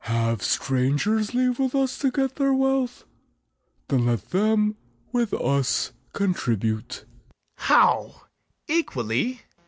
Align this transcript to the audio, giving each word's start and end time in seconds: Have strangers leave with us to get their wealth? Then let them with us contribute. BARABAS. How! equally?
Have 0.05 0.41
strangers 0.41 1.35
leave 1.35 1.59
with 1.59 1.75
us 1.75 1.99
to 1.99 2.09
get 2.09 2.37
their 2.37 2.55
wealth? 2.55 3.03
Then 3.87 4.07
let 4.07 4.31
them 4.31 4.75
with 5.11 5.31
us 5.31 5.91
contribute. 6.11 7.05
BARABAS. 7.07 7.69
How! 7.69 8.21
equally? 8.67 9.41